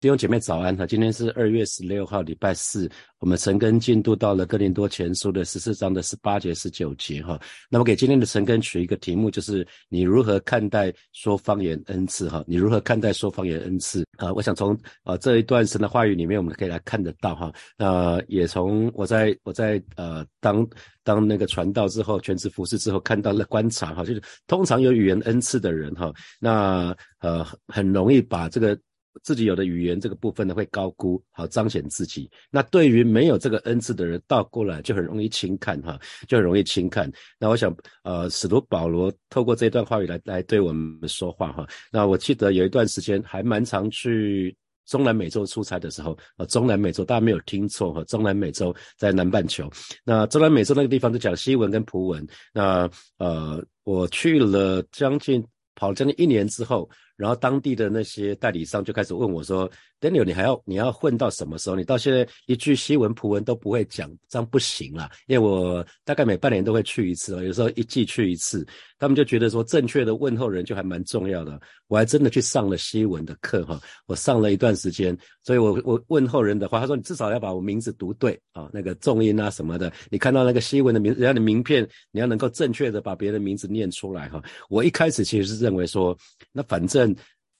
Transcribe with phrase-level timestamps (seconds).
[0.00, 0.86] 弟兄姐妹早安哈！
[0.86, 2.90] 今天是二月十六号，礼拜四。
[3.18, 7.38] 我们陈根进度到了哥林多前书的十四章的十八节、十九节哈。
[7.68, 12.42] 那么给今天的陈根取一个题目，就是你如何看待说方言恩赐哈？
[12.46, 14.32] 你如何看待说方言恩赐啊？
[14.32, 14.74] 我想从
[15.04, 17.52] 啊这一段神的话语里面，我们可以来看得到哈。
[17.76, 20.66] 那也从我在我在呃当
[21.04, 26.10] 当那个传道之后，全职服侍之后，看到了观察哈，就是通常有语言恩赐的人哈，
[26.40, 28.74] 那呃很容易把这个。
[29.22, 32.30] 自己有的语言这个部分呢，会高估，好彰显自己。
[32.50, 37.10] 那对于没有这个恩赐的人，倒过来就很容易轻看哈，就很容易轻看。
[37.38, 41.66] 那我想，呃，使徒保罗透过这段话语来来对我们说话哈。
[41.90, 44.56] 那我记得有一段时间还蛮常去
[44.86, 49.70] 中南美洲出差的时候，呃，中南美洲大家没有听错哈，中南美洲在南半球。
[50.04, 52.26] 那中南美洲那个地方就讲西文跟葡文。
[52.52, 56.88] 那呃，我去了将近跑了将近一年之后。
[57.20, 59.70] 然后当地的那些代理商就开始问我说。
[60.00, 61.76] Daniel，你还要你要混到什么时候？
[61.76, 65.10] 你到现在一句西文葡文都不会讲，这样不行啦。
[65.26, 68.66] 因为我大概每半年都会去一次哦，有时候一季去一次。
[68.98, 71.60] 他们就觉得说正确的问候人就还蛮重要的。
[71.86, 75.14] 我还真的去上了西文的课哈，我上了一段时间。
[75.42, 79.92] 所以我我问候人的话，他说你至少要把我名字读对啊，那个重音啊什么的。
[80.10, 84.42] 你看到那个西文的名人家的名片，你要能够正确的把别人的名字念出来哈。
[84.70, 86.16] 我一开始其实是认为说，
[86.52, 87.09] 那反正。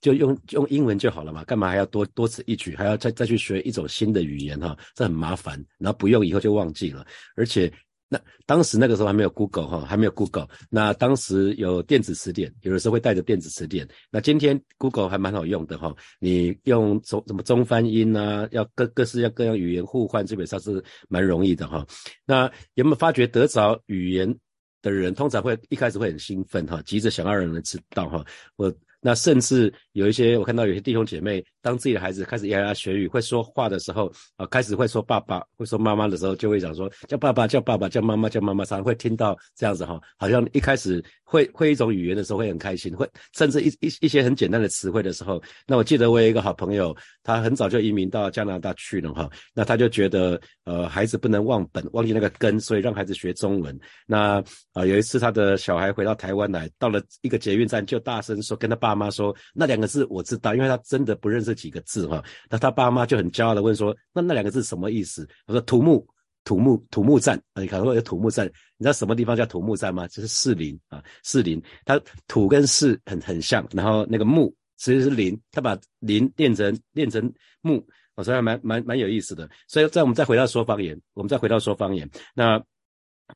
[0.01, 4.75] 就用用英文就好了嘛，干嘛还要多多此一举，还要再再去学一种新的语言哈？
[4.95, 7.07] 这很麻烦，然后不用以后就忘记了。
[7.37, 7.71] 而且
[8.09, 10.49] 那当时那个时候还没有 Google 哈，还没有 Google。
[10.71, 13.87] 那当时有电子词典，有的时候会带着电子词典。
[14.11, 21.87] 那今天 Google 还蛮好用的哈，你用中什么中翻英啊，要各各式各样语言互换，基本上是蛮容易的哈。
[22.25, 24.35] 那有没有发觉得着语言
[24.81, 28.25] 的人，通常会一开始会很兴奋哈，急着想要让人知道哈，
[28.57, 28.75] 我。
[29.01, 53.79] 那甚至有一些，我看到有些弟兄姐妹，当自己的孩子开始牙牙学语、会说话的时候，啊，开始会说爸爸、会说妈妈的时候，就会讲说叫爸爸、叫爸爸、叫妈妈、叫妈妈，常常会听到这样子哈，好像一开始会会一种语言的时候会很开心，会甚至一一一些很简单的词汇的时候，那我记得我有一个好朋友，他很早就移民到加拿大去了哈，那他就觉得呃孩子不能忘本，忘记那个根，所以让孩子学中文。
[54.07, 54.45] 那
[54.75, 58.90] 啊有一次他的小孩回到台湾来，到了一个捷运站就大声说跟他爸。
[58.91, 62.23] 爸妈说那两个字我知道，因为他真的不认识几个字哈。
[62.49, 66.05] 那他爸妈就很骄傲的问说：“那那两个字什么意思？”我说：“土木
[66.43, 68.47] 土木土木站。”啊你看，说有土木站，
[68.77, 70.09] 你知道什么地方叫土木站吗？
[70.09, 71.63] 就是士林啊，士林。
[71.85, 77.87] 它土跟士很很像，然后那个木其实是林，他把林练成练成木，
[78.17, 79.49] 我说还蛮蛮蛮有意思的。
[79.69, 82.61] 所以在我们再回到说方言，我们再回到说方言，那。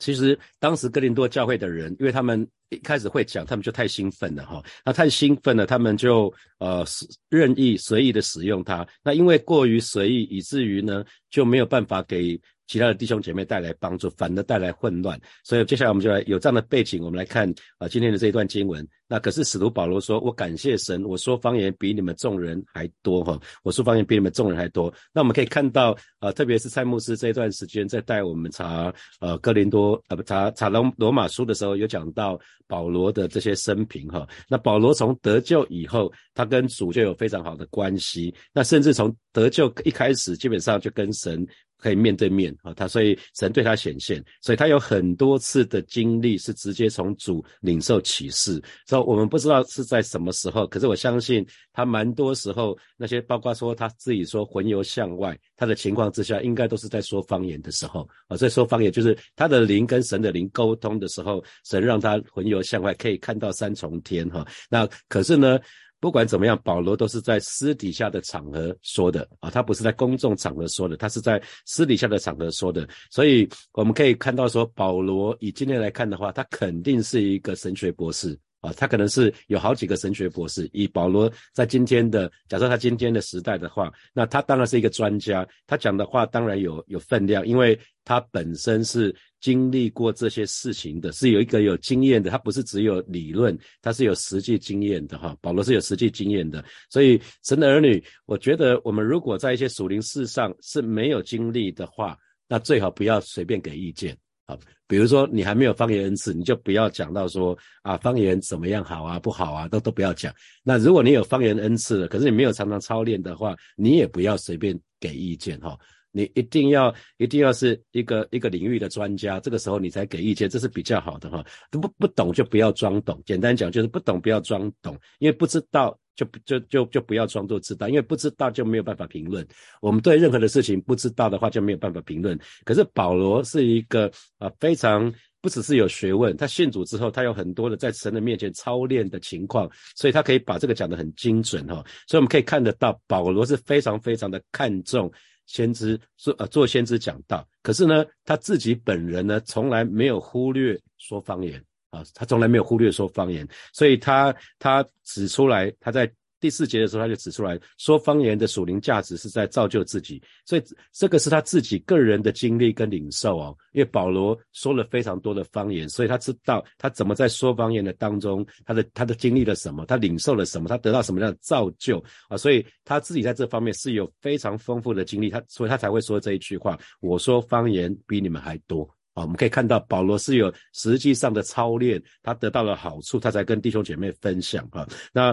[0.01, 6.85] 其实当时哥林多教会的人，因为他们一开始会讲，他们就太兴奋了哈，那太兴奋了，他们就呃
[7.29, 8.87] 任意随意的使用它。
[9.03, 12.41] 那因为过于随意，以至于呢就没有办法给。
[12.67, 15.21] 其他的弟兄姐妹带来帮助，反而带来混乱。
[15.45, 18.87] 所以接下来我们就来有这样的背景，我们来看啊今天的这一段经文。
[19.07, 34.27] 那可是使徒保罗说：“我感谢神，我说方言比你们众人还多哈，我说方言比你们众人还多。”那我们可以看到啊，特别是蔡牧师这一段时间在带我们查呃哥林多呃不查查罗罗马书的时候，有讲到保罗的这些生平哈。
[34.49, 38.35] 那保罗从得救以后，他跟主就有非常好的关系。
[38.55, 41.47] 那甚至从得救一开始，基本上就跟神。
[41.84, 48.59] 可以面对面啊，他所以神对他显现，所以他有很多次的经历是直接从主领受启示。
[48.87, 58.34] 所以我们不知道是在什么时候，可是我相信他蛮多时候那些，包括说他自己说魂游向外，他的情况之下，应该都是在说方言的时候啊。
[58.34, 64.43] 在说方言就是他的灵跟神的灵沟通的时候，神让他魂游向外，可以看到三重天哈。
[64.71, 65.59] 那可是呢？
[66.05, 72.87] 不管怎么样，保罗都是在私底下的场合说的啊，他不是在公众场合说的，他是在私底下的场合说的。
[73.11, 80.69] 所以我们可以看到说，保罗以今天来看的话，他肯定是一个神学博士啊，他可能是有好几个神学博士。
[80.75, 89.17] 以保罗在今天的假设他今天的时代的话，那他当然是一个专家，他讲的话当然有有分量，因为他本身是。
[89.44, 95.37] 经历过这些事情的，是有一个有经验的，他不是只有理论，他是有实际经验的哈。
[95.43, 102.17] 保罗是有实际经验的，所以神的儿女，我觉得我们如果在一些属灵事上是没有经历的话，
[102.49, 104.56] 那最好不要随便给意见啊。
[104.87, 110.32] 比如说你还没有方言恩赐，你就不要讲到说啊方言怎么样好啊不好啊，都都不要讲。
[110.62, 115.79] 那如果你有方言恩赐了，可是你没有常常操练的话，你也不要随便给意见哈。
[116.14, 121.44] 你一定要一定要是一个一个领域的专家，这个时候你才给意见，这是比较好的哈。
[121.72, 129.44] 不不懂就不要装懂，简单讲就是不懂不要装懂，因为不知道就就就就不要装作知道，因为不知道就没有办法评论。
[129.82, 132.38] 我们对任何的事情不知道的话就没有办法评论。
[132.64, 134.08] 可是保罗是一个
[134.38, 141.84] 啊非常不只是有学问，他信主之后他有很多的在神的面前操练的情况，所以他可以把这个讲得很精准哈。
[142.06, 145.11] 所以我们可以看得到保罗是非常非常的看重
[145.46, 151.62] 先知做呃做先知讲道，可是呢他自己本人呢从来没有忽略说方言。
[151.91, 156.12] 啊，他从来没有忽略说方言，所以他他指出来，他在
[156.44, 160.62] 第四节的时候他就指出来说方言的属灵价值是在造就自己，所以
[160.93, 163.56] 这个是他自己个人的经历跟领受哦。
[163.73, 171.99] 因为保罗说了非常多的方言，所以他知道他怎么在说方言的当中，他的他的经历了什么，他领受了什么，他得到什么样的造就
[172.29, 178.87] 啊，所以他自己在这方面是有非常丰富的经历，他所以他才会说这一句话：我说方言比你们还多。
[179.14, 184.85] 啊，我们可以看到保罗是有实际上的操练，他得到了好处，他才跟弟兄姐妹分享啊。
[185.12, 185.32] 那，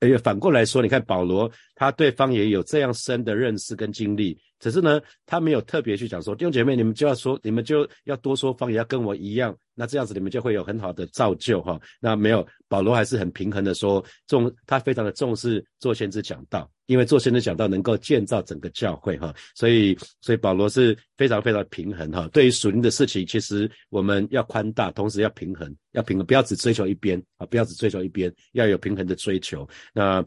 [0.00, 9.56] 哎，反过来说，你看保罗他对方言有这样深的认识跟经历，只是呢，他没有特别去讲说弟兄姐妹，你们就要说，你们就要多说方言，要跟我一样。
[9.74, 11.80] 那这样子你们就会有很好的造就哈。
[12.00, 19.32] 那没有保罗还是很平衡的说，重他非常的重视做先知讲道，因为做先知讲道能够建造整个教会哈。
[19.54, 22.28] 所以所以保罗是非常非常平衡哈。
[22.32, 29.64] 对于属灵的事情，其实我们要宽大，同时要平衡，要平衡，不要只追求一边啊，不要只追求一边，要有平衡的追求。
[29.94, 30.24] 那。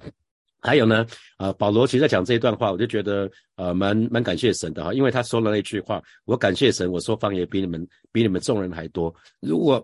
[0.63, 1.03] 还有呢，
[1.37, 9.11] 啊，保罗其实在讲这一段话，我就觉得，呃，蛮蛮感谢神的哈，因为他说了那句话，我感谢神，我说方言比你们比你们众人还多。
[9.39, 9.83] 如果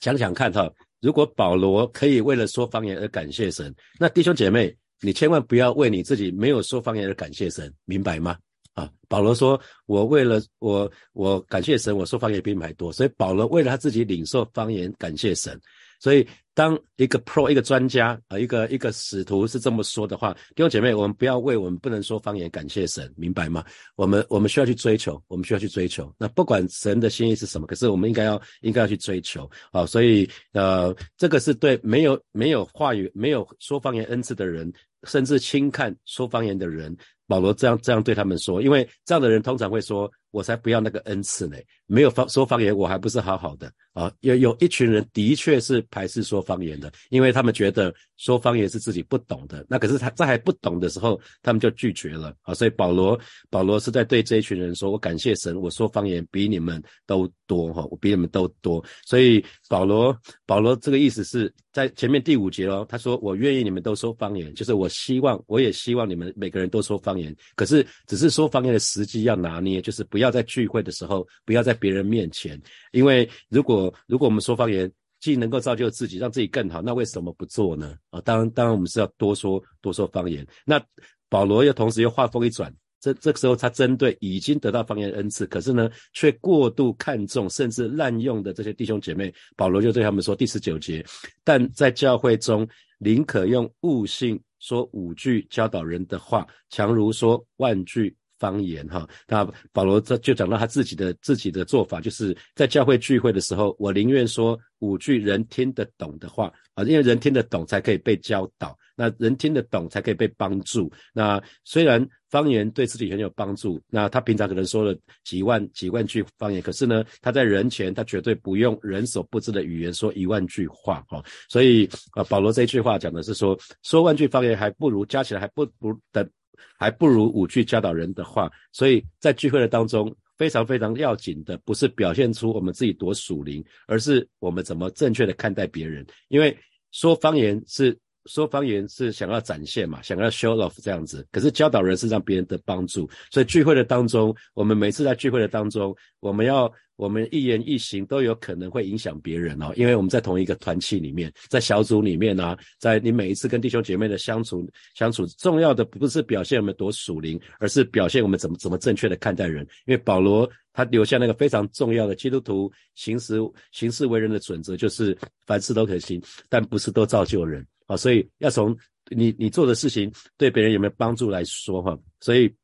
[0.00, 0.66] 想想看哈，
[1.02, 3.70] 如果保罗可以为了说方言而感谢神，
[4.00, 8.36] 那弟兄姐妹，你千万不要为你自己没有说方言而感谢神，明白吗？
[8.74, 15.60] 啊，保罗说，我为了我我感谢神，我说方言比你们还多，所以保罗为了他自己领受方言感谢神。
[16.00, 16.24] 所以，
[16.54, 23.64] 当一个 pro 一个专家啊，一个一个使徒是这么说的话，弟兄姐妹，我们不要为我们不能说方言感谢神，明白吗？
[23.96, 26.14] 我们我们需要去追求，我们需要去追求。
[26.16, 29.84] 那不管神的心意是什么，可是我们应该要应该要去追求啊。
[29.84, 34.72] 所以，呃，这个是对没有没有话语、没有说方言恩赐的人，
[35.04, 36.96] 甚至轻看说方言的人。
[37.26, 49.62] 保罗这样这样对他们说，因为这样的人通常会说：“我才不要那个恩赐呢，没有方说方言，我还不是好好的啊。”有有一群人的确是排斥说方言的，因为他们觉得说方言是自己不懂的。
[49.68, 52.54] 那可是他在还不懂的时候，他们就拒绝了啊。
[52.54, 72.60] 所以保罗保罗是在对这一群人说：“我感谢神，我说方言比你们都多哈，我比你们都多。”所以保罗保罗这个意思是在前面第五节哦，他说：“我愿意你们都说方言，就是我希望，我也希望你们每个人都说方。”言，可是只是说方言的时机要拿捏，就是不要在聚会的时候，不要在别人面前，
[72.92, 77.96] 因为如果如果我们说方言，既能够造就自己，让自己更好，那为什么不做呢？
[78.10, 80.46] 啊，当然当然我们是要多说多说方言。
[80.64, 80.80] 那
[81.28, 91.04] 保罗又同时又话锋一转，这这个时候他针对已经得到方言恩赐，可是呢却过度看重甚至滥用的这些弟兄姐妹，保罗就对他们说第十九节，
[91.44, 92.68] 但在教会中
[92.98, 94.40] 宁可用悟性。
[94.60, 99.08] 说五句教导人的话，强如说万句方言哈。
[99.28, 108.76] 那保罗这就讲到他自己的自己的做法，就是在教会聚会的时候，我宁愿说五句人听得懂的话啊，因为人听得懂才可以被教导。
[108.98, 110.90] 那人听得懂才可以被帮助。
[111.14, 121.24] 那虽然方言对自己很有帮助，那他平常可能说了几万几万句方言，可是呢，他在人前他绝对不用人所不知的语言说一万句话哈。
[121.48, 126.28] 所以啊，保罗这一句话讲的是说，说万句方言还不如加起来还不不等，
[126.76, 128.50] 还不如五句教导人的话。
[128.72, 136.04] 所以在聚会的当中，非常非常要紧的，不是表现出我们自己多属灵，而是我们怎么正确的看待别人。
[136.26, 136.58] 因为
[136.90, 137.96] 说方言是。
[138.28, 141.26] 说方言是想要展现嘛，想要 show off 这样子。
[141.32, 159.62] 可是教导人是让别人的帮助，所以聚会的当中，我们每次在聚会的当中，我们要我们一言一行都有可能会影响别人哦，因为我们在同一个团契里面，在小组里面啊，在你每一次跟弟兄姐妹的相处相处，重要的不是表现我们多属灵，而是表现我们怎么怎么正确的看待人。
[159.86, 163.38] 因为保罗他留下那个非常重要的基督徒行事
[163.72, 165.16] 行事为人的准则，就是
[165.46, 167.64] 凡事都可行，但不是都造就人。
[167.88, 168.76] 啊，所以要从
[169.10, 172.54] 你你做的事情对别人有没有帮助来说哈，所以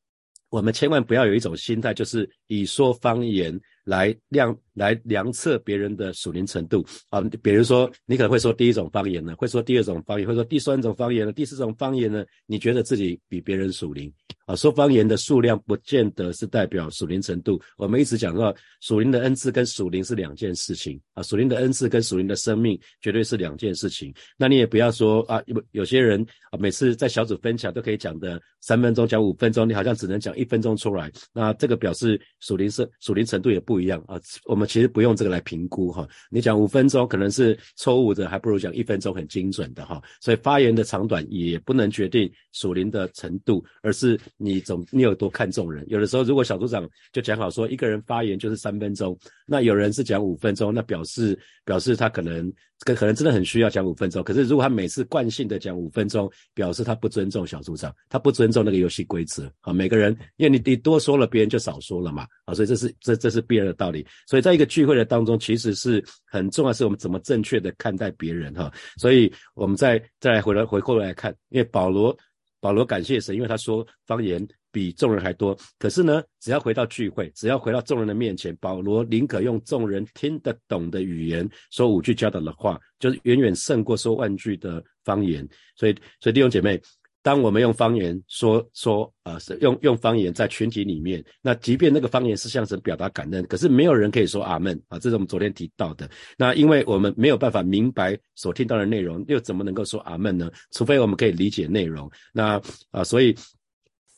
[0.50, 7.20] 我们千万不要有一种心态，就是以说方言来量来量测别人的属灵程度啊。
[7.42, 14.12] 比如说，你可能会说第一种方言呢，会说第二种方言，会说第三种方言呢，第四种方言呢，你觉得自己比别人属灵
[14.46, 17.60] 啊，说方言的数量不见得是代表属灵程度。
[17.78, 24.12] 我们一直讲到属灵的恩赐跟属灵是两件事情啊，属灵的恩赐跟属灵的生命绝对是两件事情。
[24.36, 26.20] 那你也不要说啊，有有些人
[26.50, 31.10] 啊，每次在小组分享都可以讲的三分钟讲五分钟，你好像只能讲一分钟出来。
[31.32, 34.20] 那这个表示属灵是属灵程度也不一样啊。
[34.44, 36.06] 我们其实不用这个来评估哈。
[36.30, 40.02] 你讲五分钟可能是错误的，还不如讲一分钟很精准的哈。
[40.20, 44.20] 所以发言的长短也不能决定属灵的程度，而是。
[44.36, 45.84] 你总你有多看重人？
[45.88, 54.22] 有的时候，如果小组长就讲好说，一个人发言就是三分钟，那有人是讲五分钟，那表示表示他可能跟可能真的很需要讲五分钟。
[54.24, 59.72] 可是如果他每次惯性的讲五分钟，表示他不尊重小组长，他不尊重那个游戏规则啊。
[59.72, 64.04] 每个人，因为你你多说了，别人就少说了嘛啊，所以这是这这是必然的道理。
[64.26, 68.72] 所以在一个聚会的当中，其实是很重要，是我们怎么正确的看待别人哈。
[68.96, 72.16] 所以我们再再来回来回过来看，因为保罗。
[72.64, 74.42] 保罗感谢神，因为他说方言
[74.72, 75.54] 比众人还多。
[75.78, 85.46] 可是呢，只要回到聚会，只要回到众人的面前，保罗宁可用众人听得懂的语言说五句教导的话，就是远远胜过说万句的方言。
[85.76, 86.80] 所以，所以弟兄姐妹。
[87.24, 96.06] 当我们用方言说说啊，是用用方言在群体里面，那即便那个方言是向神表达感恩，可是没有人可以说阿门啊，这是我们昨天提到的。
[96.36, 100.50] 那因为我们没有办法明白所听到的内容，又怎么能够说阿门呢？
[100.72, 102.10] 除非我们可以理解内容。
[102.30, 103.34] 那啊，所以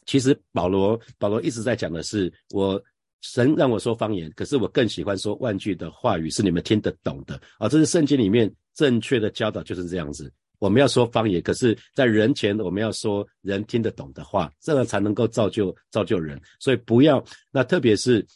[0.04, 2.82] 其实保罗保罗一直在讲的是，我
[3.22, 7.68] 神让我说方言，可是我更喜欢说万句的话语，是你们听得懂的啊。
[7.68, 10.32] 这是圣经里面正确的教导，就是这样子。
[10.58, 16.40] 我们要说方言，可是，在人前我们要说人听得懂的话，这样才能够造就造就人。
[16.60, 18.26] 所以不要，那特别是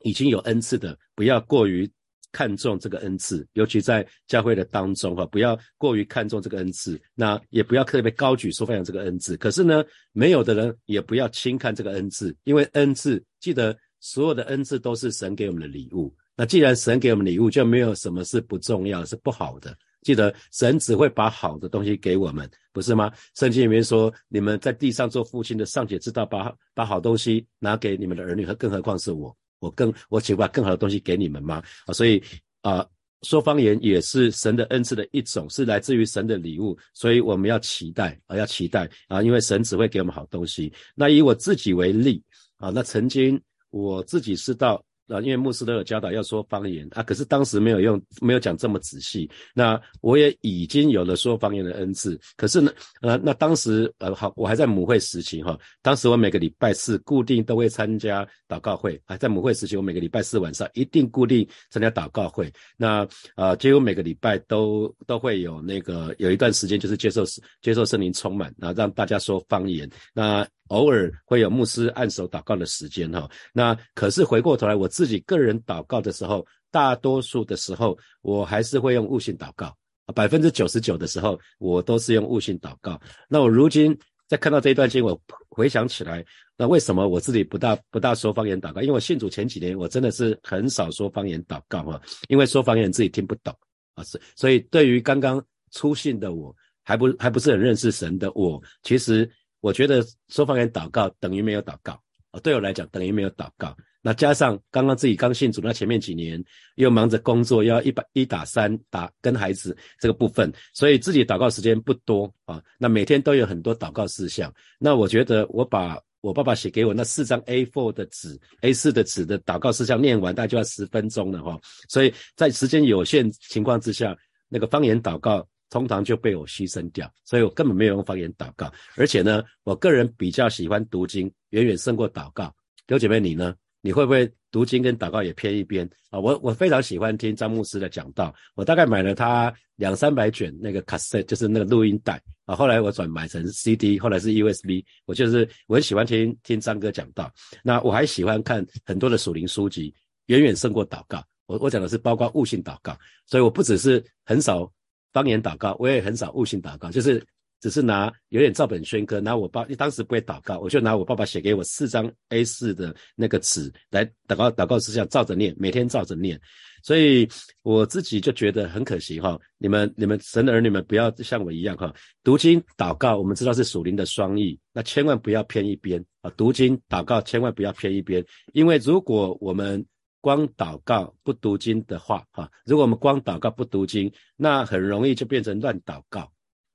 [0.00, 1.90] 已经有恩赐的，不要过于
[2.32, 7.00] 看重这个恩赐，尤其在教会的当中哈，不要过于看重这个恩赐。
[7.14, 9.36] 那也不要特别高举说分享这个恩赐。
[9.36, 9.82] 可是呢，
[10.12, 16.14] 没有的人也不要轻看这个恩赐，因为恩赐，记得所有的恩赐都是神给我们的礼物。
[16.36, 19.74] 那既然神给我们礼物，就没有什么是不重要、是不好的。
[20.06, 23.12] 记得神只会把好的东西给我们，不是吗？
[23.34, 31.60] 圣经里面说，你们在地上做父亲的，尚且知道把把好东西拿给你们的儿女，和更何况是我，我更我岂不把更好的东西给你们吗？
[31.86, 32.22] 啊，所以
[32.62, 32.86] 啊，
[33.22, 40.72] 说方言也是神的恩赐的一种，是来自于神的礼物，所以我们要期待啊，要期待啊，因为神只会给我们好东西。
[40.94, 42.22] 那以我自己为例
[42.58, 44.80] 啊，那曾经我自己是到。
[45.08, 49.30] 啊，因为牧师都有教导要说方言啊，可是当时没有用，没有讲这么仔细。
[49.54, 52.72] 那我也已经有了说方言的恩赐，可是呢，
[53.02, 55.58] 呃，那当时呃，好，我还在母会时期哈。
[55.82, 62.52] 当时我每个礼拜四固定都会参加祷告会啊，在母会时期，我每个礼拜四晚上一定固定参加祷告会。
[62.76, 67.24] 那啊，几乎每个礼拜都都会有那个有一段时间就是接受
[67.62, 69.88] 接受圣灵充满，然后让大家说方言。
[70.14, 79.76] 那偶尔会有牧师按手祷告的时间哈，那可是回过头来我自己个人祷告的时候，大多数的时候我还是会用悟性祷告，
[80.14, 82.98] 百分之九十九的时候我都是用悟性祷告。
[83.28, 83.94] 那我如今
[84.26, 86.24] 在看到这一段经，我回想起来，
[86.56, 88.80] 那为什么我自己不大不大说方言祷告？
[88.80, 93.54] 因为我信主前几年我真的是很少说方言祷告哈，因为说方言自己听不懂
[93.96, 99.30] 啊，所所以对于刚刚初信的我，还不还不是很认识神的我，其实。
[99.60, 101.92] 我觉得说方言祷告等于没有祷告
[102.30, 103.74] 啊，对我来讲等于没有祷告。
[104.06, 106.40] 那加上刚刚自己刚信主，那前面几年
[106.76, 112.62] 又忙着工作，要一百一打三打跟孩子这个部分，所以自己祷告时间不多啊。
[112.78, 114.54] 那每天都有很多祷告事项。
[114.78, 121.58] 那我觉得我把我爸爸写给我那四张 A4 的纸，A4 的纸的祷告事项念完，大概就要十分钟了哈。
[121.88, 124.16] 所以在时间有限情况之下，
[124.48, 125.44] 那个方言祷告。
[125.68, 128.72] 通常就被我牺牲掉，所以我根本没有用方言祷告。
[128.94, 132.54] 而且呢，我个人比较喜欢读经，远远胜过祷告。
[132.86, 133.52] 刘姐妹，你呢？
[133.86, 136.18] 你会不会读经跟祷告也偏一边啊？
[136.18, 142.56] 我我非常喜欢听张牧师的讲道，我大概买了他两三百卷那个卡塞，就是那个录音带啊。
[142.56, 144.82] 后来我转买成 CD，后来是 USB。
[145.04, 147.30] 我就是我很喜欢听听张哥讲道。
[147.62, 149.94] 那我还喜欢看很多的属灵书籍，
[150.26, 151.22] 远远胜过祷告。
[151.46, 154.68] 我我讲的是包括悟性祷告，所以我不只是很少。
[155.12, 157.24] 方言祷告，我也很少悟性祷告，就是
[157.60, 166.40] 只是拿有点照本宣科，拿我爸当时不会祷告，我就拿我爸爸写给我四张 A 四的那个纸来祷告，祷告是想照着念，每天照着念，
[166.82, 167.28] 所以
[167.62, 179.84] 我自己就觉得很可惜哈，你们你们神的儿女们不要像我一样哈，读经祷告，我们知道是属灵的双翼，那千万不要偏一边啊，读经祷告千万不要偏一边，因为如果我们
[180.20, 186.30] 光祷告不读经的话，哈，如果我们光祷告不读经，那很容易就变成乱祷告，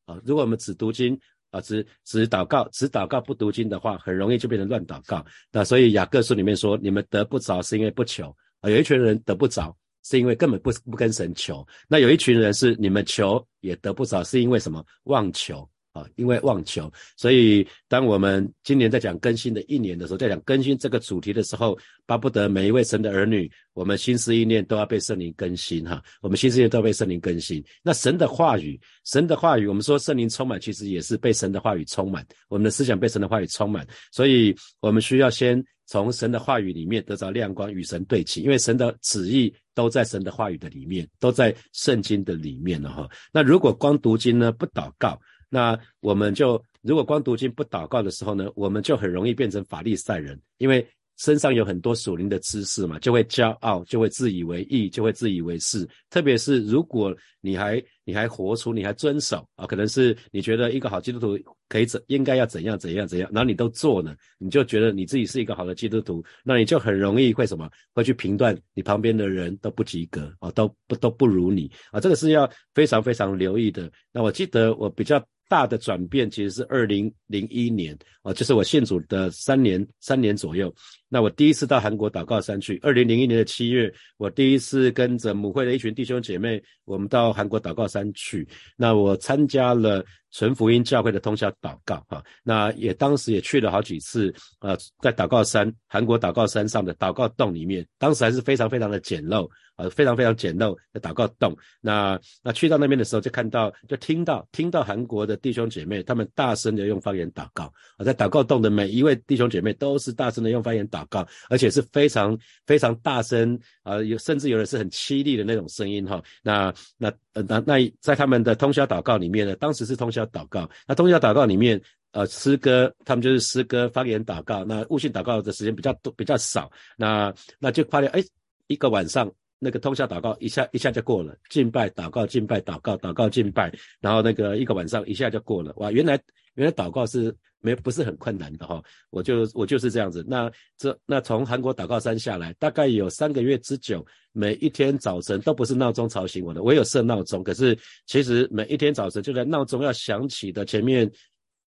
[0.05, 1.20] 啊，如果我们只读经
[1.51, 5.25] 啊，只只祷告，只祷告不读经的话，很容易就变成乱祷告。
[5.51, 8.70] 那所以雅各书里面说，你们得不着是因为不求啊。
[8.70, 11.65] 有一群人得不着，是因为根本不不跟神求。
[11.88, 14.86] 那有一群人是你们求也得不着，是因为什么？
[15.03, 15.70] 妄求。
[15.93, 27.62] 啊，因为妄求，所以当我们今年在讲更新的一年的时候，在讲更新这个主题的时候，巴不得每一位神的儿女，我们心思意念都要被圣灵更新哈，我们心思意念都要被圣灵更新。
[27.83, 43.10] 那神的话语，神的话语，我们说圣灵充满，其实也是被神的话语充满，我们的思想被神的话语充满，所以我们需要先从神的话语里面得着亮光，与神对齐，因为神的旨意都在神的话语的里面，都在圣经的里面了哈。
[43.33, 45.19] 那如果光读经呢，不祷告？
[45.53, 55.86] 那我们就如果光读经不祷告的时候呢，我们就很容易变成法利赛人，因为身上有很多属灵的知识嘛，就会骄傲，就会自以为意，就会自以为是。
[56.10, 67.70] 特别是如果你还你还活出，你还遵守啊，可能是你觉得一个好基督徒可以怎应该要怎样怎样怎样，然后你都做呢，你就觉得你自己是一个好的基督徒，那你就很容易会什么？
[67.93, 73.91] 会去评断你旁边的人都不及格啊，都不都不如你啊，这个是要非常非常留意的。
[74.13, 75.24] 那我记得我比较。
[75.51, 80.74] 大的转变其实是二零零一年啊，就是我信主的三年三年左右。
[81.13, 88.48] 那我第一次到韩国祷告山去，二零零一年的七月，我第一次跟着母会的一群弟兄姐妹，我们到韩国祷告山去。
[88.77, 99.50] 那我参加了纯福音教会的通宵祷告啊，那也当时也去了好几次啊，在祷告山韩国祷告山上的祷告洞里面，当时还是非常非常的简陋。
[99.77, 101.58] 呃，非常非常简陋的祷告洞。
[101.80, 107.63] 那那去到那边的时候，就看到，就听到，听到韩国的弟兄姐妹他们大声的用方言祷告。
[107.98, 116.22] 啊，在祷告洞的每一位弟兄姐妹都是大声的用方言祷祷告，而且是非常非常大声啊，有甚至有的是很凄厉的那种声音哈。
[116.43, 120.70] 那那那那在他们的通宵祷告里面呢，当时是通宵祷告。
[120.88, 121.81] 那通宵祷告里面，
[122.12, 124.63] 呃，诗歌他们就是诗歌方言祷告。
[124.63, 126.72] 那悟性祷告的时间比较多比较少。
[126.98, 128.24] 那那就发现哎，
[128.67, 129.31] 一个晚上。
[129.63, 135.72] 那个通宵祷告一下一下就过了，敬拜祷告敬拜祷告祷告敬拜，然后那个一个晚上一下就过了。
[135.75, 136.20] 哇，原来
[136.55, 137.31] 原来祷告是
[137.62, 140.25] 没不是很困难的哈，我就我就是这样子。
[140.27, 151.10] 那这那从韩国祷告山下来，大概有三个月之久，每一天早晨都不是闹钟吵醒我的，我有设闹钟，可是其实每一天早晨就在闹钟要响起的前面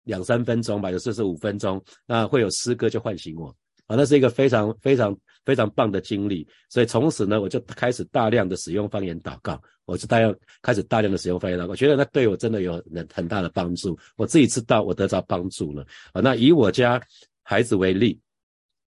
[0.03, 3.53] 两三分钟吧，有时是五分钟，那会有诗歌就唤醒我。
[3.89, 15.83] 啊，那是一个非常非常非常棒的经历，所以从此呢，我就开始大量的使用方言祷告，我就大量开始大量的使用方言祷告，我觉得那对我真的有很很大的帮助，我自己知道我得到帮助了。
[16.13, 17.01] 啊，那以我家
[17.41, 18.19] 孩子为例。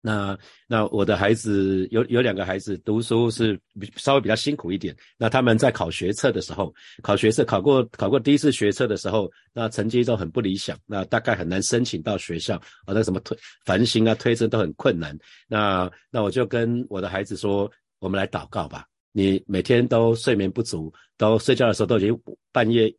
[0.04, 0.36] 那
[0.66, 3.58] 那我的孩子有有两个孩子读书是
[3.96, 4.94] 稍微比较辛苦一点。
[5.16, 12.88] 那他们在考学测的时候，考学测考过考过第一次学测的时候，那成绩都很不理想，那大概很难申请到学校啊。
[12.88, 15.16] 那什么推繁星啊推甄都很困难。
[15.46, 18.84] 那那我就跟我的孩子说，我们来祷告吧。
[19.12, 22.92] 你每天都睡眠不足，都睡觉的时候都已经半夜。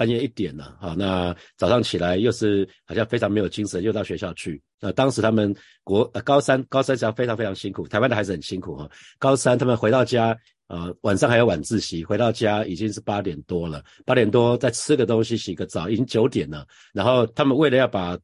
[0.00, 4.58] 半夜一点了，好，那早上起来又是好像非常没有精神，又到学校去。
[4.80, 8.90] 那当时他们国呃高三高三实际上非常非常辛苦，台湾的孩子很辛苦哈。
[9.18, 10.34] 高三他们回到家，
[10.68, 16.66] 呃晚上还有晚自习，回到家已经是八点多了，八点多再吃个东西洗个澡，已经九点了。
[16.94, 18.18] 然后他们为了要把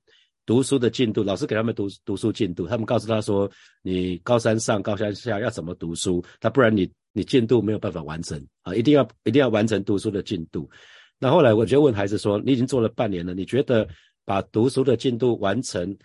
[0.46, 3.50] 读书的进度，老师给他们读读书进度，他们告诉他说，
[3.82, 10.66] 你高三上高三下要怎么读书，他不然你你进度没有办法完成啊，一定要一定要完成读书的进度。
[11.18, 13.88] 那后来我就问孩子说：“你已经做了半年了，你觉得
[14.24, 15.96] 把读书的进度完成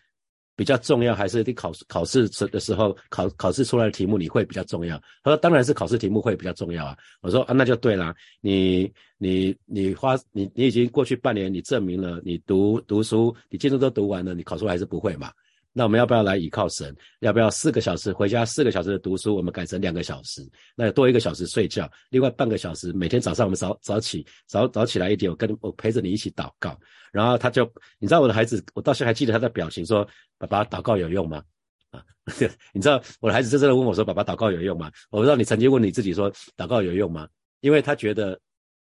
[0.55, 15.31] 比较重要，还是你考考试的时候考考试出来的题目你会比较重要？”他说：“当然是考试题目会比较重要啊。”我说：“啊，那就对了，你你你花你你已经过去半年，你证明了你读读书，你进度都读完了，你考出来还是不会嘛？”
[15.73, 16.95] 那我们要不要来倚靠神？
[17.19, 20.45] 要不要四个小时回家四个小时的读书，我们改成两个小时？
[20.75, 26.77] 那多一个小时睡觉，另外半个小时每天早上我们早早起早早起来一点，我跟我陪着你一起祷告。
[27.11, 27.63] 然后他就，
[27.99, 30.07] 你知道我的孩子，我到现在还记得他的表情，说
[30.37, 31.43] ：“爸爸祷告有用吗？”
[31.91, 32.03] 啊，
[32.73, 37.27] 你知道我的孩子真正的问我说：“爸爸祷告有用吗？”我不知道你曾经问你自己说：“祷告有用吗？”
[37.61, 38.39] 因为他觉得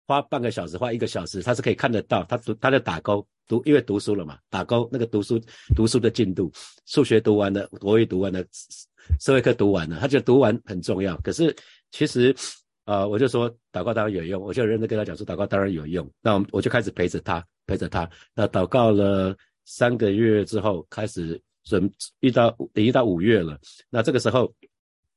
[0.07, 3.27] 花半个小时、花一个小时，他是可以看得到，他他在打勾。
[3.47, 5.41] 读，因为读书了嘛，打勾那个读书
[5.75, 6.51] 读书的进度，
[6.85, 8.43] 数学读完了，国语读完了，
[9.19, 11.15] 社会课读完了，他觉得读完很重要。
[11.17, 11.55] 可是
[11.91, 12.35] 其实，
[12.85, 16.09] 呃，我就说祷告当然有用，我就认真跟他讲说祷告当然有用。
[16.21, 18.09] 那我我就开始陪着他，陪着他。
[18.33, 23.57] 那祷告了三个月之后，开始准遇到已经到五月了。
[23.89, 24.53] 那这个时候，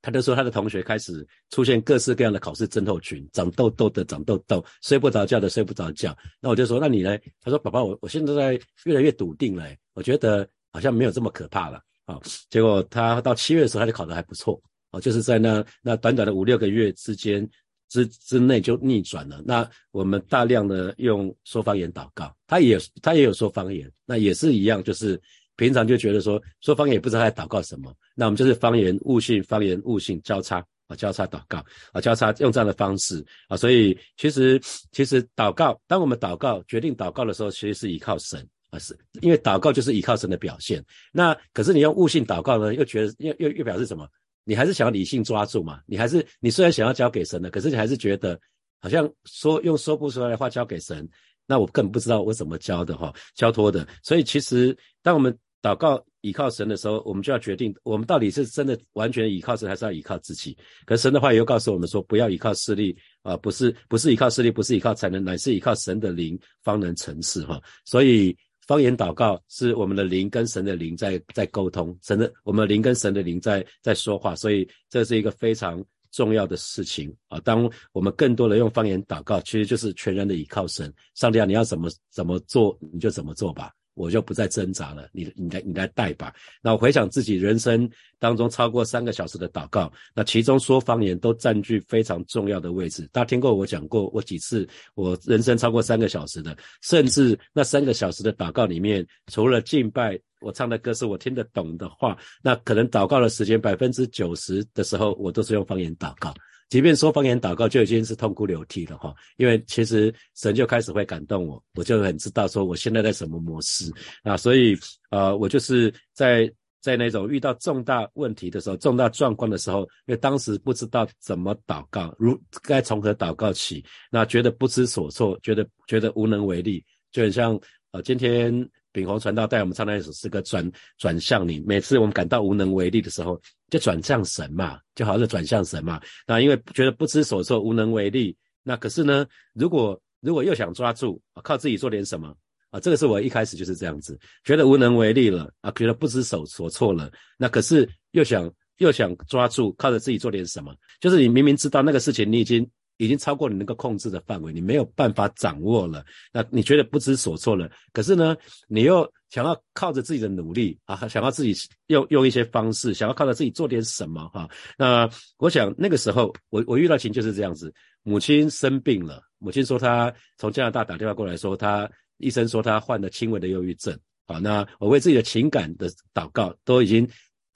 [0.02, 6.16] 他就说他的同学开始出现各式各样的考试症候群，长痘痘的长痘痘，睡不着觉的睡不着觉。
[6.40, 7.18] 那我就说，那你呢？
[7.42, 11.82] 他说，宝宝，我我现在在越来越笃定了，我觉得好像没有这么可怕了。
[12.06, 14.60] 好，结果他到七月的时候他就考得还不错，
[14.92, 17.46] 哦，就是在那那短短的五六个月之间
[17.88, 19.42] 之之内就逆转了。
[19.44, 25.20] 那我们大量的用说方言祷告，他也他也有说方言，那也是一样，就是。
[25.60, 34.58] 平常就觉得说说方言也不知道在祷告什么，那我们就是方言悟性，方言悟性交叉啊，交叉祷告啊，交叉用这样的方式啊，所以其实
[34.90, 40.82] 其实祷告，当我们祷告决定祷告的时候，其实是依靠神啊，是因为祷告就是依靠神的表现。
[41.12, 44.08] 那可是你用悟性祷告呢，又觉得又又又表示什么？
[44.44, 45.80] 你还是想要理性抓住嘛？
[45.84, 48.40] 你还是你虽然想要交给神的，可是你还是觉得
[48.80, 51.06] 好像说用说不出来的话交给神，
[51.46, 53.86] 那我根本不知道我怎么交的哈，交托的。
[54.02, 60.56] 所以其实当我们祷告倚靠神的时候，我们就要决定，我们到底是真的完全倚靠神，还是要倚靠自己？
[60.86, 67.60] 可神的话又告诉我们说，不要依靠势力啊，不是不是依靠势力，不是依靠才能，乃是依靠神的灵方能成事哈。
[67.84, 77.40] 所以方言祷告是我们的灵跟神的灵在在沟通，神的我们灵跟神的灵在在说话，所以这是一个非常重要的事情啊。
[77.40, 80.92] 当我们更多的用方言祷告，其实就是全然的倚靠神。
[81.14, 83.72] 上帝啊，你要怎么怎么做，你就怎么做吧。
[83.94, 86.32] 我就不再挣扎了，你你来你来带吧。
[86.62, 93.08] 那我回想自己人生当中超过三个小时的祷告，那其中说方言都占据非常重要的位置。
[93.12, 106.32] 大家听过我讲过我几次我人生超过三个小时的，甚至那三个小时的祷告里面，除了敬拜，我唱的歌是我听得懂的话，那可能祷告的时间百分之九十的时候，我都是用方言祷告。
[106.70, 114.74] 即便说方言祷告就已经是痛哭流涕了哈，因为其实神就开始会感动我，我就很知道说我现在在什么模式啊，所以
[115.10, 128.66] 呃我就是在在那种遇到重大问题的时候、重大状况的时候，因为当时不知道怎么祷告，如该从何祷告起，那觉得不知所措，觉得觉得无能为力，就很像呃今天。
[128.92, 131.60] 秉宏传道带我们唱那一首诗歌，转转向你。
[131.60, 136.00] 每次我们感到无能为力的时候，就转向神嘛，就好像转向神嘛。
[136.26, 142.34] 那因为觉得不知所措、无能为力，那可是呢，如果如果又想抓住，靠自己做点什么
[142.70, 147.10] 啊，这个是我一开始就是这样子，觉得无能为力了啊，觉得不知所所措了。
[147.38, 152.68] 那可是又想又想抓住，靠着自己做点什么，就是你明明知道那个事情，你已经。
[153.00, 156.04] 已经超过你能够控制的范围，你没有办法掌握了。
[156.30, 157.70] 那你觉得不知所措了？
[157.94, 158.36] 可是呢，
[158.68, 161.54] 你又想要靠着自己的努力啊，想要自己
[161.86, 164.46] 用用一些方式，想要靠着自己做点什么哈。
[164.76, 165.08] 那
[165.38, 167.72] 我想那个时候，我我遇到情就是这样子。
[168.02, 174.38] 母亲生病了，母亲说她从加拿大打电话过来说，她医生说她患了轻微的忧郁症好。
[174.38, 177.08] 那我为自己的情感的祷告都已经。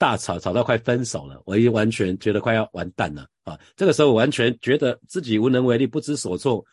[0.05, 3.59] 大吵吵到快分手了，我已经完全觉得快要完蛋了啊！
[3.75, 6.63] 这个时候我完全觉得自己无能为力，不知所措。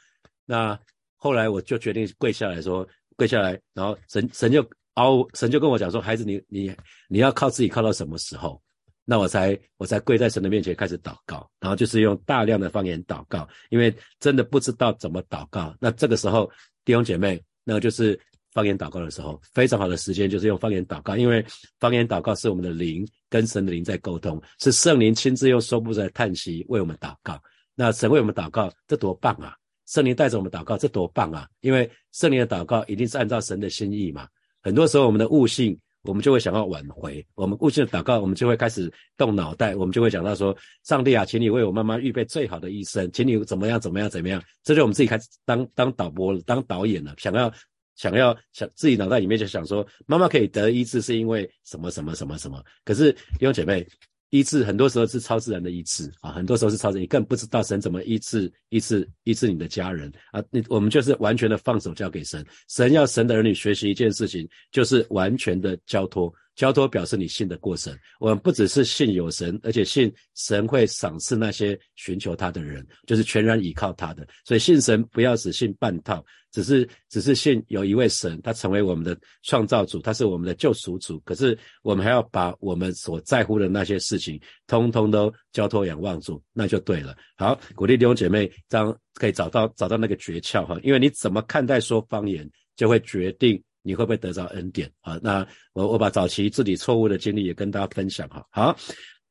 [0.45, 0.79] 那
[1.17, 4.63] 后来我就决定跪下来说，跪下来，然后神神就
[4.97, 6.71] 凹神就跟我讲说，孩子，你你
[7.09, 8.61] 你要靠自己靠到什么时候？
[9.07, 15.75] 那我才我才跪在神的面前开始祷告，然后就是用大量的方言祷告，因为真的不知道怎么祷告。
[15.81, 16.51] 那这个时候
[16.85, 18.21] 弟兄姐妹，那就是。
[18.53, 21.45] 方言祷告的时候，非常好的时间就是用方言祷告，因为
[21.81, 27.41] 方言祷告是我们的灵跟神的灵在沟通，是圣灵亲自用收不在叹息为我们祷告。
[27.75, 29.57] 那神为我们祷告，这多棒啊！
[29.87, 31.49] 圣灵带着我们祷告，这多棒啊！
[31.61, 34.29] 因为圣灵的祷告一定是按照神的心意嘛。
[34.63, 44.43] 很多时候我们的悟性，我们就会想要挽回；我们悟性的祷告，我们就会开始动脑袋，我们就会讲到说：上帝啊，请你为我妈妈预备最好的医生，请你怎么样怎么样怎么样。
[44.63, 47.51] 这就我们自己开始当当导播了，当导演了，想要。
[47.97, 52.63] 想要想自己脑袋里面就想说，妈妈可以得医治是因为什么什么什么什么？
[52.85, 53.87] 可是弟兄姐妹，
[54.31, 60.43] 医治很多时候是超自然的医治啊，很多时候是超自然，你更不知道神怎么医治医治医治你的家人啊。
[60.51, 66.33] 你我们就是完全的放手交给神，神要神的儿女学习一件事情，就是完全的交托。
[66.55, 74.27] 交托表示你信得过神，我们不只是信有神，而且信神会赏赐那些寻求他的人，就是全然倚靠他的。
[74.45, 81.19] 所以信神不要只信半套，只是只是信有一位神，他成为我们的创造主，他是我们的救赎主。
[81.21, 87.17] 可是我们还要把我们所在乎的那些事情，通通都交托仰望主，那就对了。
[87.37, 93.63] 好，鼓励弟兄姐妹，这样可以找到找到那个诀窍哈，因为你怎么看待说方言，就会决定。
[93.83, 95.19] 你会不会得到恩典啊？
[95.23, 98.47] 那我我把早期自己错误的经历也跟大家分享哈。
[98.51, 98.77] 好，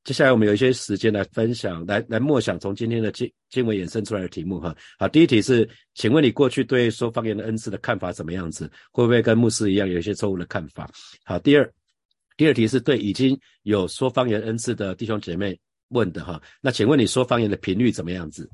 [0.04, 4.76] 接下来我们有一些时间来分享，来来默想从今天的经经文衍生出来的题目哈。
[5.00, 8.70] 好，第一题是，请问你过去对说方言的恩赐的看法怎么样子？
[8.92, 10.90] 会不会跟牧师一样有一些错误的看法？
[11.24, 11.74] 好，第二，
[12.36, 15.58] 第二题是对已经有说方言恩赐的弟兄姐妹，
[15.90, 16.42] 问的哈。
[16.62, 18.50] 那请问你说方言的频率怎么样子？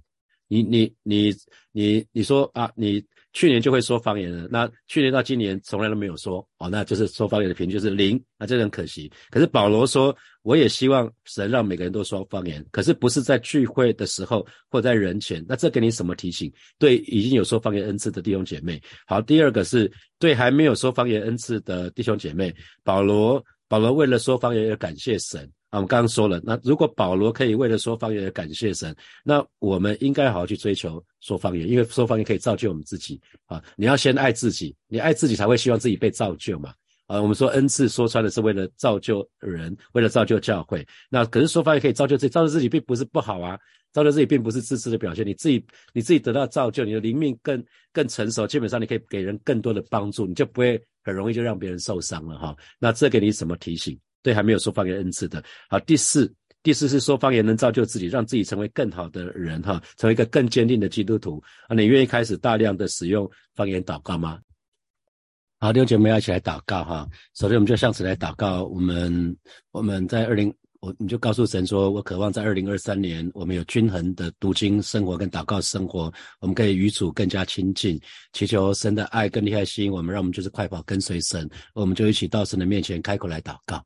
[0.50, 1.34] 你你你
[1.72, 3.04] 你你说啊，你
[3.38, 9.12] 去年就会说方言了，那去年到今年从来都没有说哦，那就是说方言的频率就是零，那这很可惜。
[9.30, 15.46] 可是保罗说，我也希望神让每个人都说方言，可是不是在聚会的时候或在人前。
[15.48, 16.52] 那这给你什么提醒？
[16.80, 22.52] 对已经有说方言恩赐的弟兄姐妹，好，第二个是对还没有说方言恩赐的弟兄姐妹，
[22.84, 25.48] 保罗保罗为了说方言而感谢神。
[25.78, 33.64] 我们刚刚说了，那如果保罗可以为了说方言而感谢神，那我们应该好好去追求说方言，因为说方言可以造就我们自己啊。
[33.76, 36.74] 你要先爱自己，你爱自己才会希望自己被造就嘛。
[37.06, 40.86] 啊，我们说恩赐说穿了是为了造就人，为了造就教会。
[41.10, 43.58] 那可是说方言可以造就自己，造就自己并不是不好啊，
[43.94, 45.26] 造就自己并不是自私的表现。
[45.26, 47.64] 你自己你自己得到造就，你的灵命更
[47.94, 52.54] 更成熟，基本上你可以给人更多的帮助，你就不会很容易就让别人受伤了哈。
[52.78, 53.98] 那这给你什么提醒？
[54.28, 56.30] 对还没有说方言恩赐的，好，第四，
[56.62, 64.38] 第四是说方言能造就自己，让自己成为更好的人哈，成为一个更坚定的基督徒啊，你愿意开始大量的使用方言祷告吗？
[65.62, 69.38] 好，弟兄姐妹要一起来祷告哈，首先我们就向此来祷告，我们
[69.72, 70.54] 我们在二零。
[70.80, 78.00] 我你就告诉神说，我渴望在二零二三年，我们有均衡的读经生活跟祷告生活，我们可以与主更加亲近，
[78.32, 83.84] 祈求神的爱更厉害吸引我们，让我们就是快跑跟随神，我们就一起到神的面前开口来祷告。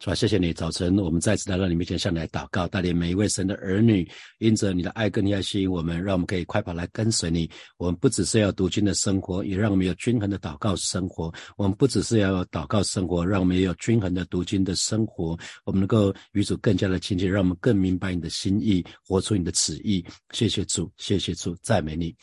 [0.00, 0.14] 是吧？
[0.14, 4.06] 谢谢你，早晨我们再次来到你面前，向你来祷告，带领每一位神的儿女，
[4.38, 7.48] 因着你的爱跟你爱吸引我们，让我们可以快跑来跟随你。
[7.78, 11.32] 我们不只是要读经的生活，也让我们有均衡的祷告生活。
[11.56, 15.38] 我们不只是要祷告生活，让我们也有均衡的读经的生活。
[15.64, 20.04] 我们能够与主更加的亲近，让我们更明白你的心意，活出你的旨意。
[20.32, 22.14] 谢谢主，谢谢主，赞美你。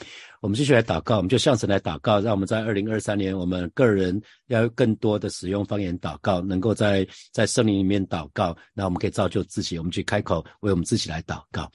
[0.42, 11.72] 我们继续来祷告，我们就向神来祷告，让我们在二零二三年，我们个人要更多的使用方言祷告，能够在在圣灵里面祷告，那我们可以造就自己，我们去开口为我们自己来祷告。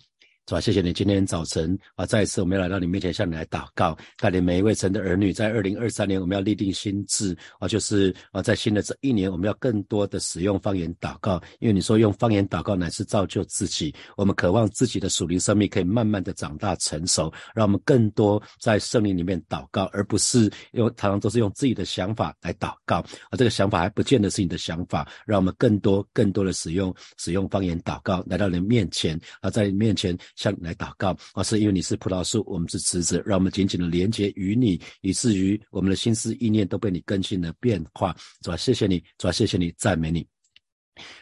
[0.49, 0.61] 是吧？
[0.61, 30.17] 谢谢你今天早晨啊，再一次我们要来到你面前，向你来祷告，带领每一位神的儿女，在二零二三年，我们要立定心志啊，就是啊，在新的这一年，我们要更多的使用方言祷告，因为你说用方言祷告乃是造就自己，我们渴望自己的属灵生命可以慢慢的长大成熟，让我们更多在圣灵里面祷告，而不是用常常都是用自己的想法来祷告，而这个想法还不见得是你的想法，让我们更多更多的使用使用方言祷告，来到你面前啊，在你面前。
[30.37, 38.15] 向你来祷告，而是因为你是葡萄树，我们是枝子，让我们紧紧的连接于你，以至于我们的心思意念都被你更新了变化。
[38.43, 40.36] 主啊，谢谢你，主啊，谢谢你，赞美你。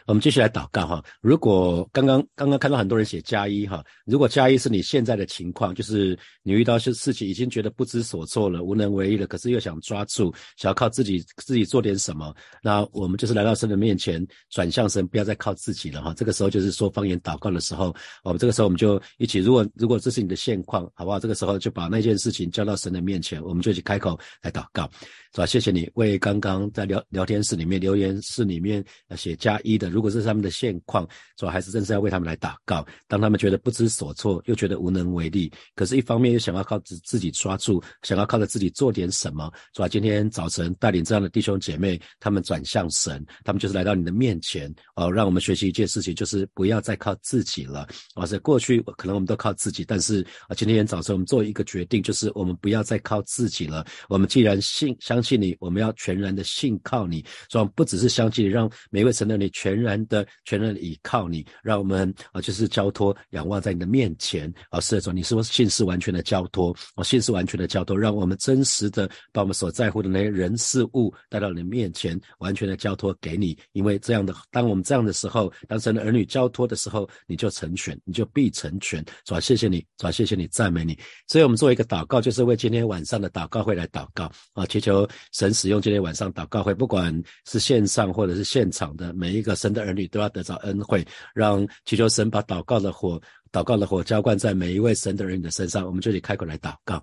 [0.05, 1.03] 我们继续来祷告哈。
[1.21, 12.33] 如果刚刚刚刚看到很多人写加一哈，如果加一是你现在的情况，就是你遇到些事情已经觉得不知所措了，无能为力了，可是又想抓住，想要靠自己自己做点什么，
[12.63, 16.13] 那我们就是来到神的面前，转向神，不要再靠自己了哈。
[16.15, 21.19] 这个时候就是说方言祷告的时候，我们这个时候我们就一起，如果如果这是你的现况，好不好？
[21.19, 24.89] 这个时候就把那件事情交到神的面前，我们就去开口来祷告，
[25.33, 25.45] 是吧？
[25.45, 28.81] 谢谢你为刚刚在聊聊天室里面留言室里面
[29.17, 29.59] 写加。
[29.65, 32.85] 一的，如果这是他们的现况，主要还是真是要为他们来祷告。
[33.07, 47.87] 当他们觉得不知所措，又觉得无能为力，可是一方面又想要靠自自己抓住，想要靠着自己做点什么，主要今天早晨带领这样的弟兄姐妹，他们转向神，他们就是来到你的面前哦，让我们学习一件事情，就是不要再靠自己了。
[48.15, 53.85] 而是过去可能我们都靠自己，但是啊，今天早晨我们做一个决定，就是我们不要再靠自己了。
[54.09, 59.51] 我们既然信相信你，我们要全然的信靠你，所以不只是相信你，让每位神的你。
[59.55, 64.81] 全然的、全然的倚靠你，让我们啊，就是交托、仰望在你的面前啊。
[64.81, 73.57] 是的，主，你是不是信是完全的交托，我信是完全的交托，让我们真实的把我们所在乎的那些人事物带到你的面前，完全的交托给你。
[73.71, 79.01] 因为这样的，当我们这样的时候，当神的儿女交托的时候，你就成全，你就必成全。
[79.23, 80.99] 主，谢谢你，主，谢谢你，赞美你。
[81.29, 89.44] 所以我们做一个祷告，就是为今天晚上的祷告会来祷告啊，祈求神使用今天晚上祷告会，不管是线上或者是现场的每一。
[89.45, 93.21] 个神的儿女都要得着恩惠，让祈求神把祷告的火。
[93.51, 97.01] 祷告的火浇灌在每一位神的儿女的身上，我们就得开口来祷告。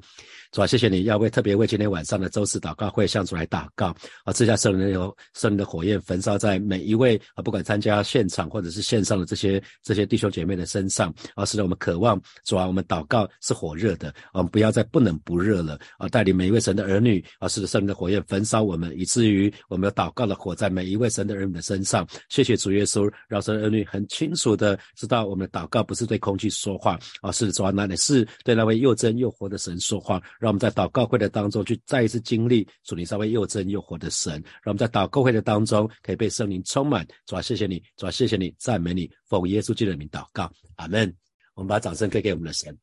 [0.51, 3.87] 主啊，谢谢你，要为特别为今天晚上的周四祷告会向主来祷告
[4.25, 4.35] 啊！
[4.35, 16.07] 赐下圣灵的圣灵的火焰焚烧在每一位啊，不管参加现场或者是线上的这些这些弟兄姐妹的身上啊，使得我们渴望主啊，我们祷告是火热的，我们不要再不冷不热了啊！
[16.07, 22.07] 带领每一位神的儿女啊，使得圣灵的火焰焚烧我们，以至于我们有祷告的火在每一位神的儿女的身上。
[22.29, 26.37] 谢谢主耶稣，让神儿女很清楚的知道，我们的祷告不是对空。
[26.43, 37.07] 去说话啊，是主啊，那里是对那位又真又活的神说话，让我们在祷告会的当中去再一次经历主你稍微又真又活的神，让我们在祷告会的当中可以被圣灵充满。
[37.27, 41.15] 主啊，谢谢你，主啊，谢谢你，赞美你，奉耶稣基督的名祷告，阿门。
[41.55, 42.77] 我们把掌声给给我们的神。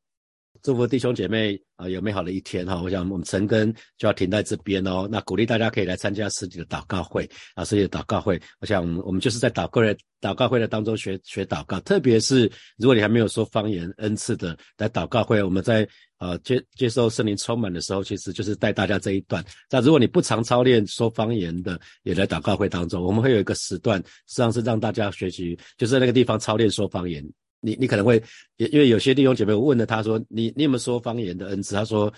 [0.62, 2.82] 祝福弟兄姐妹啊，有美好的一天哈！
[2.82, 5.08] 我想我们陈根就要停在这边哦。
[5.10, 8.42] 那鼓励大家可以来参加实体的祷告会啊，实体的祷告会。
[8.60, 19.44] 我想我们就是在祷告的祷告会的当中学学祷告，特别是如果你还没有说方言恩赐的来祷告会，我们在呃接接受圣灵充满的时候，其实就是带大家这一段。
[19.70, 27.26] 那如果你不常操练说方言的，也来祷告会当中，我们会有一个时段，实际上是让大家学习，就是在那个地方操练说方言。
[27.62, 28.22] 你你可能会，
[28.58, 31.76] 因为有些弟兄姐妹我问了他说，你你有没有说方言的恩赐？
[31.76, 32.12] 他说，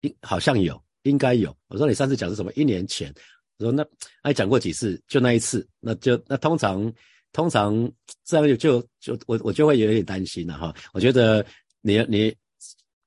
[0.00, 1.56] 应好像有，应该有。
[1.68, 2.52] 我说你上次讲是什么？
[2.54, 3.12] 一年前。
[3.58, 3.86] 我说那
[4.22, 5.00] 还讲过几次？
[5.06, 5.66] 就那一次。
[5.80, 6.92] 那就那通常
[7.32, 7.90] 通常
[8.24, 10.74] 这样就就就我我就会有点担心了哈。
[10.92, 11.44] 我觉得
[11.80, 12.34] 你你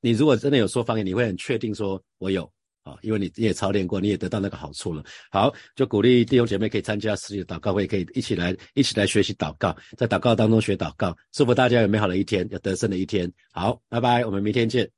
[0.02, 2.50] 你如果真的有说方言，你会很确定说我有。
[2.88, 5.04] 啊，因为你你也操练过，你也得到那个好处了。
[5.30, 11.16] 好，就鼓励弟兄姐妹可以参加实体的祷告会，可以一起来一起来学习祷告，在祷告当中学祷告。
[11.32, 13.32] 祝福大家有美好的一天，有得胜的一天。
[13.52, 14.97] 好，拜拜，我们明天见。